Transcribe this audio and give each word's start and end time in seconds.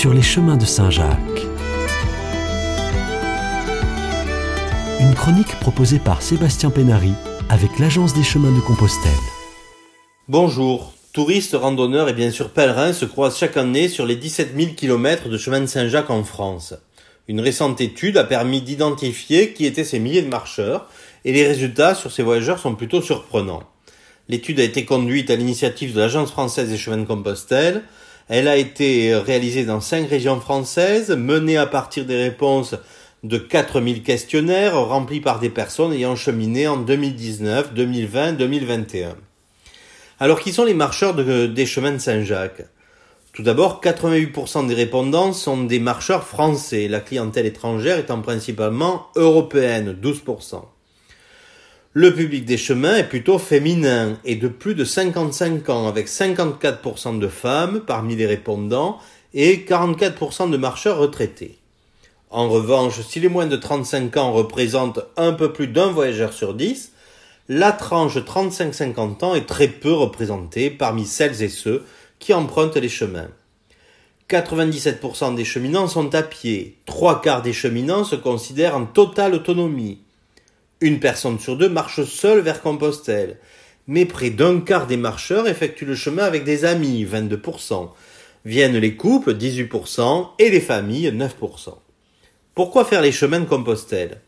sur 0.00 0.14
les 0.14 0.22
chemins 0.22 0.56
de 0.56 0.64
Saint-Jacques. 0.64 1.46
Une 4.98 5.14
chronique 5.14 5.54
proposée 5.60 5.98
par 5.98 6.22
Sébastien 6.22 6.70
Pénary 6.70 7.12
avec 7.50 7.78
l'Agence 7.78 8.14
des 8.14 8.22
chemins 8.22 8.50
de 8.50 8.60
Compostelle. 8.60 9.12
Bonjour. 10.26 10.94
Touristes, 11.12 11.54
randonneurs 11.54 12.08
et 12.08 12.14
bien 12.14 12.30
sûr 12.30 12.48
pèlerins 12.48 12.94
se 12.94 13.04
croisent 13.04 13.36
chaque 13.36 13.58
année 13.58 13.88
sur 13.88 14.06
les 14.06 14.16
17 14.16 14.56
000 14.56 14.72
km 14.74 15.28
de 15.28 15.36
chemin 15.36 15.60
de 15.60 15.66
Saint-Jacques 15.66 16.08
en 16.08 16.24
France. 16.24 16.72
Une 17.28 17.42
récente 17.42 17.82
étude 17.82 18.16
a 18.16 18.24
permis 18.24 18.62
d'identifier 18.62 19.52
qui 19.52 19.66
étaient 19.66 19.84
ces 19.84 19.98
milliers 19.98 20.22
de 20.22 20.28
marcheurs 20.28 20.88
et 21.26 21.32
les 21.34 21.46
résultats 21.46 21.94
sur 21.94 22.10
ces 22.10 22.22
voyageurs 22.22 22.58
sont 22.58 22.74
plutôt 22.74 23.02
surprenants. 23.02 23.64
L'étude 24.30 24.60
a 24.60 24.64
été 24.64 24.86
conduite 24.86 25.28
à 25.28 25.36
l'initiative 25.36 25.92
de 25.92 26.00
l'Agence 26.00 26.30
française 26.30 26.70
des 26.70 26.78
chemins 26.78 26.96
de 26.96 27.04
Compostelle. 27.04 27.82
Elle 28.32 28.46
a 28.46 28.56
été 28.56 29.12
réalisée 29.16 29.64
dans 29.64 29.80
cinq 29.80 30.08
régions 30.08 30.40
françaises, 30.40 31.10
menée 31.10 31.56
à 31.56 31.66
partir 31.66 32.06
des 32.06 32.16
réponses 32.16 32.76
de 33.24 33.38
4000 33.38 34.04
questionnaires 34.04 34.80
remplis 34.80 35.20
par 35.20 35.40
des 35.40 35.50
personnes 35.50 35.92
ayant 35.92 36.14
cheminé 36.14 36.68
en 36.68 36.76
2019, 36.76 37.74
2020, 37.74 38.34
2021. 38.34 39.16
Alors 40.20 40.38
qui 40.38 40.52
sont 40.52 40.64
les 40.64 40.74
marcheurs 40.74 41.16
des 41.16 41.66
chemins 41.66 41.90
de 41.90 41.98
Saint-Jacques? 41.98 42.62
Tout 43.32 43.42
d'abord, 43.42 43.80
88% 43.82 44.68
des 44.68 44.74
répondants 44.74 45.32
sont 45.32 45.64
des 45.64 45.80
marcheurs 45.80 46.22
français, 46.22 46.86
la 46.86 47.00
clientèle 47.00 47.46
étrangère 47.46 47.98
étant 47.98 48.20
principalement 48.20 49.08
européenne, 49.16 49.98
12%. 50.00 50.62
Le 51.92 52.14
public 52.14 52.44
des 52.44 52.56
chemins 52.56 52.98
est 52.98 53.08
plutôt 53.08 53.40
féminin 53.40 54.16
et 54.24 54.36
de 54.36 54.46
plus 54.46 54.76
de 54.76 54.84
55 54.84 55.68
ans, 55.70 55.88
avec 55.88 56.06
54% 56.06 57.18
de 57.18 57.26
femmes 57.26 57.80
parmi 57.84 58.14
les 58.14 58.26
répondants 58.26 59.00
et 59.34 59.64
44% 59.68 60.50
de 60.50 60.56
marcheurs 60.56 60.98
retraités. 60.98 61.58
En 62.30 62.48
revanche, 62.48 63.00
si 63.00 63.18
les 63.18 63.28
moins 63.28 63.48
de 63.48 63.56
35 63.56 64.16
ans 64.18 64.32
représentent 64.32 65.00
un 65.16 65.32
peu 65.32 65.52
plus 65.52 65.66
d'un 65.66 65.88
voyageur 65.88 66.32
sur 66.32 66.54
10, 66.54 66.92
la 67.48 67.72
tranche 67.72 68.18
35-50 68.18 69.24
ans 69.24 69.34
est 69.34 69.48
très 69.48 69.66
peu 69.66 69.92
représentée 69.92 70.70
parmi 70.70 71.04
celles 71.04 71.42
et 71.42 71.48
ceux 71.48 71.84
qui 72.20 72.32
empruntent 72.32 72.76
les 72.76 72.88
chemins. 72.88 73.30
97% 74.28 75.34
des 75.34 75.44
cheminants 75.44 75.88
sont 75.88 76.14
à 76.14 76.22
pied, 76.22 76.78
trois 76.86 77.20
quarts 77.20 77.42
des 77.42 77.52
cheminants 77.52 78.04
se 78.04 78.14
considèrent 78.14 78.76
en 78.76 78.86
totale 78.86 79.34
autonomie, 79.34 79.98
une 80.80 81.00
personne 81.00 81.38
sur 81.38 81.56
deux 81.56 81.68
marche 81.68 82.04
seule 82.04 82.40
vers 82.40 82.62
Compostelle, 82.62 83.38
mais 83.86 84.06
près 84.06 84.30
d'un 84.30 84.60
quart 84.60 84.86
des 84.86 84.96
marcheurs 84.96 85.48
effectuent 85.48 85.84
le 85.84 85.94
chemin 85.94 86.24
avec 86.24 86.44
des 86.44 86.64
amis, 86.64 87.04
22%. 87.04 87.90
Viennent 88.44 88.78
les 88.78 88.96
couples, 88.96 89.34
18%, 89.34 90.28
et 90.38 90.48
les 90.48 90.60
familles, 90.60 91.10
9%. 91.10 91.74
Pourquoi 92.54 92.84
faire 92.84 93.02
les 93.02 93.12
chemins 93.12 93.40
de 93.40 93.44
Compostelle? 93.46 94.20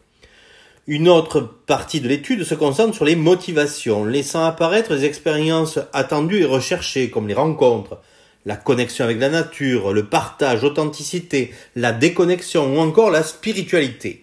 Une 0.87 1.09
autre 1.09 1.41
partie 1.41 2.01
de 2.01 2.09
l'étude 2.09 2.45
se 2.45 2.55
concentre 2.55 2.95
sur 2.95 3.05
les 3.05 3.17
motivations, 3.17 4.05
laissant 4.05 4.45
apparaître 4.45 4.93
les 4.95 5.05
expériences 5.05 5.79
attendues 5.93 6.41
et 6.41 6.45
recherchées, 6.45 7.09
comme 7.09 7.29
les 7.29 7.35
rencontres, 7.35 8.01
la 8.45 8.57
connexion 8.57 9.05
avec 9.05 9.21
la 9.21 9.29
nature, 9.29 9.93
le 9.93 10.07
partage, 10.07 10.63
l'authenticité, 10.63 11.53
la 11.77 11.93
déconnexion 11.93 12.75
ou 12.75 12.81
encore 12.81 13.11
la 13.11 13.23
spiritualité. 13.23 14.22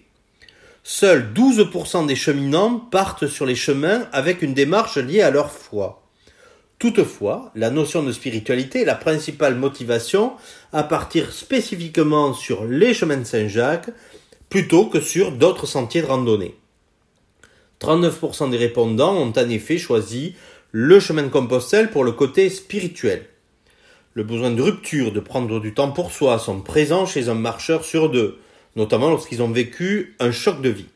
Seuls 0.82 1.32
12% 1.34 2.06
des 2.06 2.16
cheminants 2.16 2.78
partent 2.78 3.26
sur 3.26 3.44
les 3.44 3.54
chemins 3.54 4.08
avec 4.12 4.40
une 4.40 4.54
démarche 4.54 4.96
liée 4.96 5.20
à 5.20 5.30
leur 5.30 5.50
foi. 5.50 6.02
Toutefois, 6.78 7.52
la 7.54 7.70
notion 7.70 8.02
de 8.02 8.12
spiritualité 8.12 8.80
est 8.82 8.86
la 8.86 8.94
principale 8.94 9.54
motivation 9.54 10.32
à 10.72 10.82
partir 10.82 11.32
spécifiquement 11.32 12.32
sur 12.32 12.64
les 12.64 12.94
chemins 12.94 13.18
de 13.18 13.24
Saint-Jacques 13.24 13.90
plutôt 14.48 14.86
que 14.86 15.00
sur 15.00 15.32
d'autres 15.32 15.66
sentiers 15.66 16.00
de 16.00 16.06
randonnée. 16.06 16.56
39% 17.80 18.50
des 18.50 18.56
répondants 18.56 19.14
ont 19.14 19.32
en 19.36 19.48
effet 19.50 19.76
choisi 19.76 20.34
le 20.72 20.98
chemin 20.98 21.24
de 21.24 21.28
Compostelle 21.28 21.90
pour 21.90 22.04
le 22.04 22.12
côté 22.12 22.48
spirituel. 22.48 23.26
Le 24.14 24.24
besoin 24.24 24.50
de 24.50 24.62
rupture, 24.62 25.12
de 25.12 25.20
prendre 25.20 25.60
du 25.60 25.74
temps 25.74 25.92
pour 25.92 26.10
soi 26.10 26.38
sont 26.38 26.62
présents 26.62 27.04
chez 27.04 27.28
un 27.28 27.34
marcheur 27.34 27.84
sur 27.84 28.08
deux 28.08 28.38
notamment 28.76 29.10
lorsqu'ils 29.10 29.42
ont 29.42 29.50
vécu 29.50 30.16
un 30.20 30.32
choc 30.32 30.60
de 30.60 30.68
vie. 30.68 30.88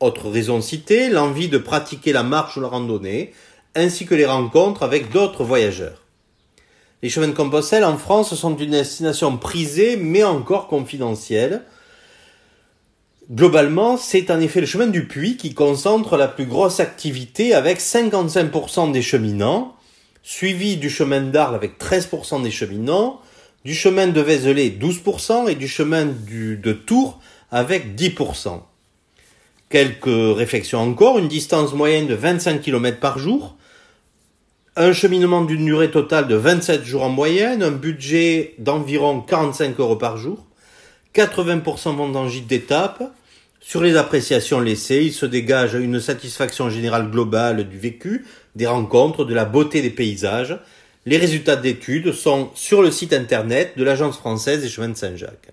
Autre 0.00 0.28
raison 0.28 0.60
citée, 0.60 1.08
l'envie 1.08 1.48
de 1.48 1.58
pratiquer 1.58 2.12
la 2.12 2.22
marche 2.22 2.56
ou 2.56 2.60
la 2.60 2.68
randonnée, 2.68 3.32
ainsi 3.74 4.06
que 4.06 4.14
les 4.14 4.26
rencontres 4.26 4.82
avec 4.82 5.10
d'autres 5.10 5.44
voyageurs. 5.44 6.02
Les 7.02 7.10
chemins 7.10 7.28
de 7.28 7.32
Compostelle 7.32 7.84
en 7.84 7.98
France 7.98 8.34
sont 8.34 8.56
une 8.56 8.70
destination 8.70 9.36
prisée 9.36 9.96
mais 9.96 10.24
encore 10.24 10.68
confidentielle. 10.68 11.62
Globalement, 13.30 13.96
c'est 13.96 14.30
en 14.30 14.40
effet 14.40 14.60
le 14.60 14.66
chemin 14.66 14.86
du 14.86 15.06
Puy 15.06 15.36
qui 15.36 15.54
concentre 15.54 16.16
la 16.16 16.28
plus 16.28 16.46
grosse 16.46 16.80
activité 16.80 17.54
avec 17.54 17.80
55% 17.80 18.92
des 18.92 19.02
cheminants, 19.02 19.76
suivi 20.22 20.76
du 20.76 20.90
chemin 20.90 21.22
d'Arles 21.22 21.54
avec 21.54 21.78
13% 21.78 22.42
des 22.42 22.50
cheminants, 22.50 23.20
du 23.64 23.74
chemin 23.74 24.06
de 24.08 24.20
Vézelay 24.20 24.68
12% 24.68 25.48
et 25.48 25.54
du 25.54 25.68
chemin 25.68 26.06
de 26.06 26.72
Tours 26.72 27.20
avec 27.50 27.94
10%. 27.94 28.60
Quelques 29.70 30.36
réflexions 30.36 30.80
encore, 30.80 31.18
une 31.18 31.28
distance 31.28 31.72
moyenne 31.72 32.06
de 32.06 32.14
25 32.14 32.60
km 32.60 33.00
par 33.00 33.18
jour, 33.18 33.56
un 34.76 34.92
cheminement 34.92 35.42
d'une 35.42 35.64
durée 35.64 35.90
totale 35.90 36.28
de 36.28 36.34
27 36.34 36.84
jours 36.84 37.04
en 37.04 37.08
moyenne, 37.08 37.62
un 37.62 37.70
budget 37.70 38.54
d'environ 38.58 39.20
45 39.20 39.78
euros 39.80 39.96
par 39.96 40.16
jour, 40.16 40.44
80% 41.14 41.96
vont 41.96 42.14
en 42.14 42.28
gîte 42.28 42.46
d'étape. 42.46 43.14
Sur 43.60 43.82
les 43.82 43.96
appréciations 43.96 44.60
laissées, 44.60 45.04
il 45.04 45.12
se 45.12 45.24
dégage 45.24 45.74
une 45.74 46.00
satisfaction 46.00 46.68
générale 46.68 47.10
globale 47.10 47.68
du 47.68 47.78
vécu, 47.78 48.26
des 48.56 48.66
rencontres, 48.66 49.24
de 49.24 49.32
la 49.32 49.44
beauté 49.44 49.80
des 49.80 49.90
paysages, 49.90 50.58
les 51.06 51.16
résultats 51.18 51.56
d'études 51.56 52.12
sont 52.12 52.50
sur 52.54 52.82
le 52.82 52.90
site 52.90 53.12
internet 53.12 53.76
de 53.76 53.84
l'Agence 53.84 54.16
française 54.16 54.62
des 54.62 54.68
chemins 54.68 54.88
de 54.88 54.96
Saint-Jacques. 54.96 55.50